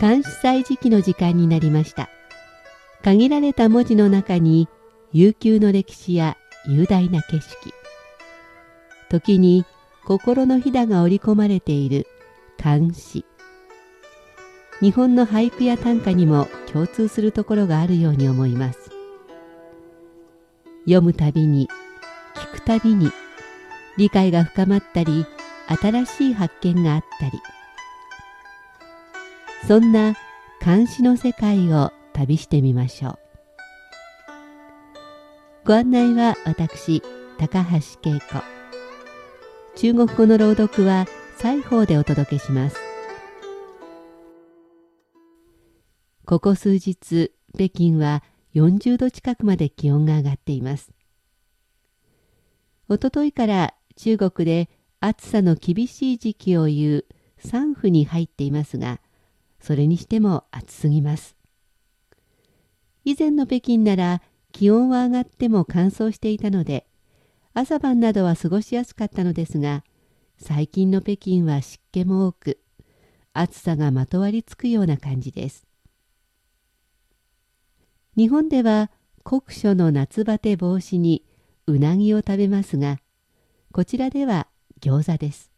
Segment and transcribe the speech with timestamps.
[0.00, 2.08] 監視祭時期の時間になりました。
[3.02, 4.68] 限られた文字の中に
[5.12, 6.36] 悠久の歴史や
[6.66, 7.72] 雄大な景色。
[9.08, 9.64] 時に
[10.04, 12.06] 心のひだが織り込まれている
[12.58, 13.24] 漢詩
[14.80, 18.90] 日本の俳句や短歌にも共通するところがあるように思います。
[20.84, 21.68] 読むたびに
[22.34, 23.10] 聞くたびに
[23.96, 25.26] 理解が深まったり
[25.66, 27.32] 新しい発見があったり。
[29.68, 30.16] そんな
[30.62, 33.18] 漢詩の世界を旅してみましょう。
[35.66, 37.02] ご案内は私
[37.36, 37.76] 高橋
[38.10, 38.42] 恵子。
[39.76, 41.04] 中国語の朗読は
[41.36, 42.78] 西方でお届けします。
[46.24, 48.22] ここ数日北京は
[48.54, 50.92] 40度近くまで気温が上がっています。
[52.88, 57.04] おとといから中国で暑さの厳しい時期を言う
[57.44, 58.98] 3府に入っていますが
[59.60, 61.36] それにしても暑すぎます。
[63.04, 64.22] 以前の北京なら
[64.52, 66.86] 気温は上がっても乾燥していたので
[67.54, 69.84] 朝晩などは過ごしやすかったのですが
[70.36, 72.60] 最近の北京は湿気も多く
[73.32, 75.66] 暑さがまとわりつくような感じです。
[78.16, 78.90] 日本では
[79.22, 81.24] 酷暑の夏バテ防止に
[81.66, 82.98] うなぎを食べますが
[83.72, 84.48] こちらでは
[84.80, 85.50] 餃子です。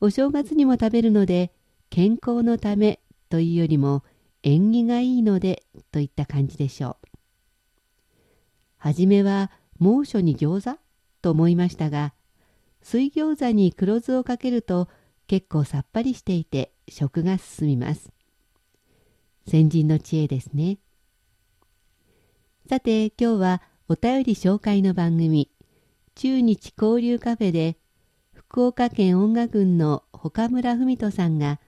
[0.00, 1.52] お正月にも食べるので
[1.94, 2.98] 健康のため
[3.30, 4.02] というよりも
[4.42, 7.06] 縁起がいいのでといった感じでしょう。
[8.78, 10.80] はじめは猛暑に餃子
[11.22, 12.12] と思いましたが
[12.82, 14.88] 水餃子に黒酢をかけると
[15.28, 18.10] 結構さっぱりしていて食が進みます。
[19.46, 20.78] 先人の知恵ですね。
[22.68, 25.48] さて今日はお便り紹介の番組
[26.16, 27.76] 中日交流カフェで
[28.32, 31.60] 福岡県音楽郡の岡村文人さんが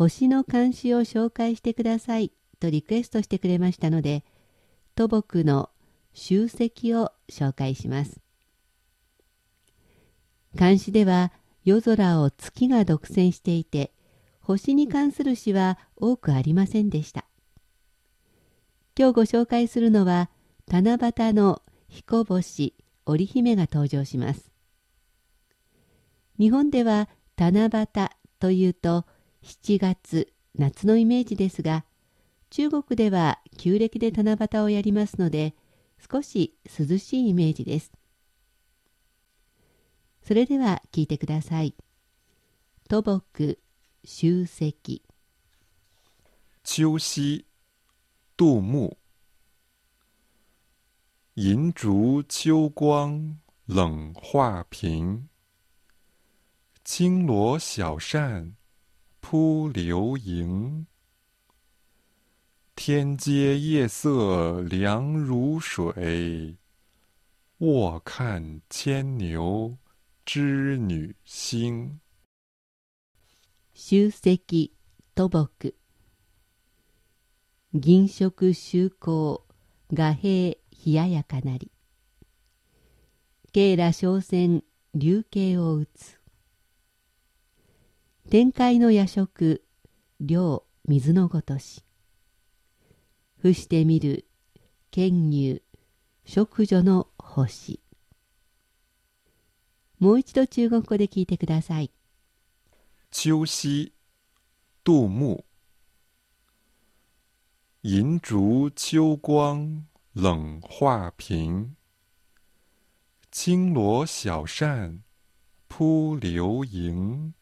[0.00, 4.24] 星の監視を紹介してくださいとリクエストしてくれましたので
[4.94, 5.68] 土木の
[6.14, 8.18] 集積を紹介します。
[10.54, 11.32] 監視では
[11.66, 13.92] 夜空を月が独占していて
[14.40, 17.26] 星に関する詩は多くありませんでした。
[18.98, 20.30] 今日ご紹介するのは
[20.66, 22.74] 七夕の彦星
[23.04, 24.50] 織姫が登場します。
[26.38, 27.86] 日本では七夕
[28.38, 29.04] というと
[29.42, 31.84] 7月夏のイメージですが
[32.50, 35.54] 中国では旧暦で七夕をやりますので
[36.10, 37.92] 少し涼しいイメージです。
[40.22, 41.74] それでは聞いてください。
[42.88, 43.58] 土木
[44.04, 45.02] 集積。
[46.64, 47.44] 秋夕
[48.36, 48.96] 杜牧
[51.36, 53.36] 银烛秋光
[53.66, 55.28] 冷画屏，
[56.84, 58.59] 轻罗小扇。
[59.30, 60.86] 扑流萤，
[62.74, 66.56] 天阶夜色凉如水。
[67.58, 69.78] 卧看牵牛
[70.26, 72.00] 织女星。
[73.72, 74.72] 集積
[75.14, 75.76] 土木
[77.72, 79.42] 銀色周光
[79.94, 81.70] 画兵冷ややかなり
[83.52, 86.19] 慶羅商船流慶を打つ
[88.30, 89.64] 天界の夜食
[90.20, 91.82] 量水のごとし。
[93.38, 94.24] 伏してみる
[94.92, 95.64] 剣乳
[96.24, 97.80] 食女の星。
[99.98, 101.90] もう一度中国語で聞いてください。
[103.10, 103.92] 秋夕
[104.84, 105.44] 杜牧
[107.82, 109.82] 银烛秋光
[110.14, 111.74] 冷画屏，
[113.32, 115.00] 轻罗小扇
[115.68, 117.34] 扑流萤。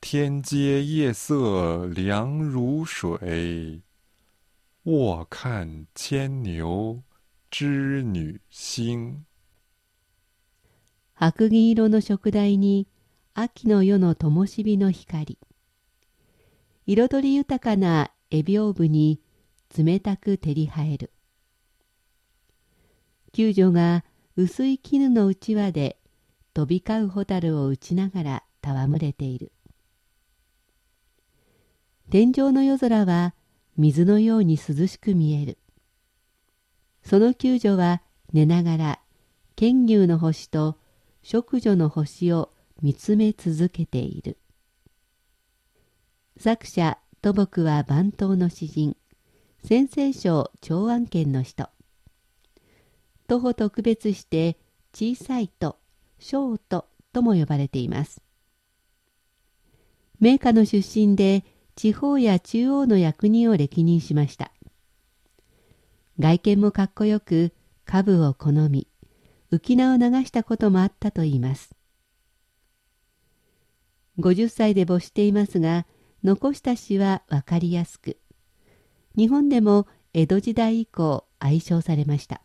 [0.00, 3.82] 天阶夜色凉如水，
[4.84, 7.02] 卧看牵牛
[7.50, 9.24] 织女星。
[11.14, 12.86] 白銀色の食台に
[13.34, 15.36] 秋の夜の灯火の光。
[16.86, 19.20] 彩り豊かな絵屏風に
[19.76, 21.12] 冷たく照り生える。
[23.32, 24.04] 救助が
[24.36, 25.98] 薄い絹のうちわで
[26.54, 29.52] 飛び交う蛍を打ちながら戯れている。
[32.10, 33.34] 天井の夜空は
[33.76, 35.58] 水のように涼しく見える。
[37.02, 38.00] その救助は
[38.32, 39.00] 寝ながら
[39.56, 40.78] 剣牛の星と
[41.22, 42.50] 食女の星を
[42.80, 44.38] 見つめ続けている。
[46.38, 48.96] 作者土木は番頭の詩人、
[49.62, 51.68] 先生省長安県の人。
[53.26, 54.56] 徒歩と区別して
[54.94, 55.76] 小さいと
[56.18, 58.22] 小ととも呼ばれています。
[60.20, 61.44] 名家の出身で
[61.78, 64.50] 地方や中央の役人を歴任しました。
[66.18, 67.54] 外見もかっこよく、
[67.84, 68.88] 株を好み、
[69.52, 71.76] 浮名を流したこともあったといいます。
[74.18, 75.86] 50歳で没していますが、
[76.24, 78.18] 残した詩はわかりやすく、
[79.16, 82.42] 日本でも江戸時代以降愛称されました。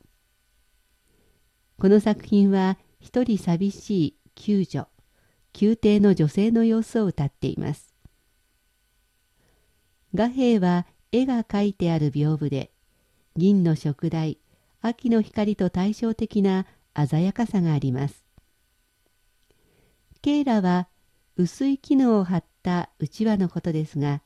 [1.80, 4.86] この作品は一人寂しい救助、
[5.60, 7.93] 宮廷の女性の様子を歌っています。
[10.16, 12.72] 画兵は絵が描いてある屏風で、
[13.36, 14.38] 銀の食台、
[14.82, 18.24] 秋の光と対照的な鮮やかさがあります。
[20.22, 20.88] ケイラは
[21.36, 24.22] 薄い絹を張ったうちわのことですが、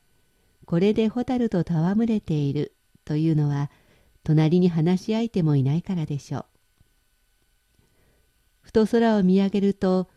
[0.66, 2.74] これでホタルと戯れている
[3.06, 3.70] というのは、
[4.24, 6.44] 隣に話し相手もいないからでしょう。
[8.60, 10.10] ふと空を見上げると、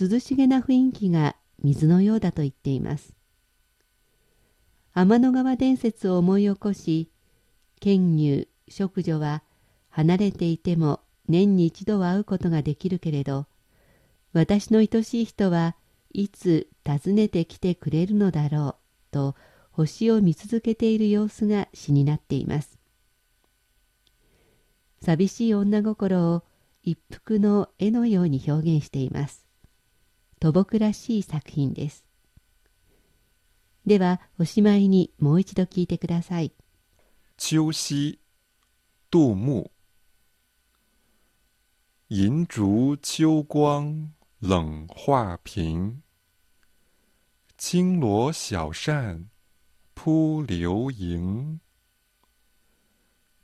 [0.00, 3.17] 涼しげな雰囲気が水のようだと言っています。
[5.00, 7.08] 天の川伝説を思い起こし、
[7.78, 9.44] 剣乳、食女は
[9.90, 10.98] 離れていても
[11.28, 13.46] 年に一度は会うことができるけれど、
[14.32, 15.76] 私の愛しい人は
[16.12, 19.36] いつ訪ねてきてくれるのだろうと
[19.70, 22.76] 星を見続けている様子が詩になっています。
[25.00, 26.42] 寂しい女心を
[26.82, 29.46] 一幅の絵のように表現しています。
[30.40, 32.07] 土木らしい作品です。
[33.88, 36.52] ではおしまいにもう一度聞いてください。
[37.38, 38.18] 秋夕
[39.10, 39.70] 杜牧
[42.08, 46.02] 银烛秋光冷画屏，
[47.56, 49.28] 轻罗小扇
[49.94, 51.60] 扑流萤。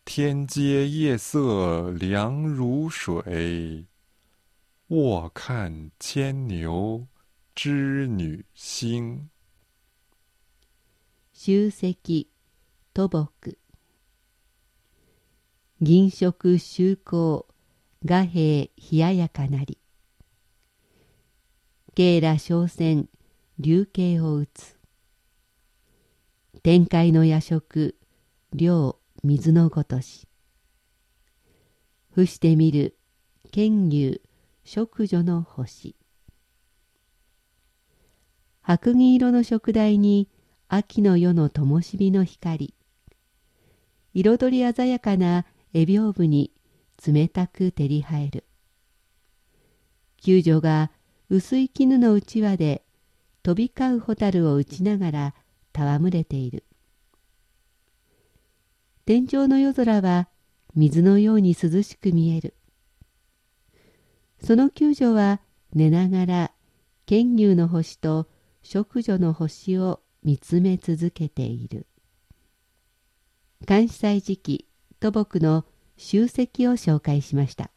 [0.05, 3.87] 天阶夜色凉如水，
[4.89, 7.07] 卧看牵牛
[7.55, 9.31] 织女星。
[11.37, 12.31] 集積
[12.95, 13.59] 土木。
[15.81, 17.43] 銀色周光
[18.05, 19.79] 画兵冷ややかなり。
[21.97, 23.09] 慶羅商船
[23.59, 24.79] 流刑を打つ。
[26.63, 27.97] 天界の夜食
[28.53, 30.29] 量水のごとし。
[32.13, 32.97] 伏してみる
[33.51, 34.23] 剣牛
[34.63, 35.97] 食女の星。
[38.63, 40.29] 白銀色の食台に
[40.77, 42.75] 秋の夜の灯火の光。
[44.13, 46.51] 彩り鮮やかな絵屏風に
[47.07, 48.45] 冷たく照り生える。
[50.21, 50.91] 救助が
[51.31, 52.83] 薄い絹のうちわで
[53.45, 55.35] 飛び交う蛍を打ちながら
[55.73, 56.65] 戯れている。
[59.07, 60.29] 天井の夜空は
[60.75, 62.55] 水のように涼しく見える。
[64.43, 65.41] その救助は
[65.73, 66.51] 寝ながら
[67.07, 68.27] 剣牛の星と
[68.65, 71.87] 食女の星を見つめ続けている。
[73.67, 74.67] 監視祭時期
[74.99, 75.65] 土木の
[75.97, 77.74] 集積を紹介しました。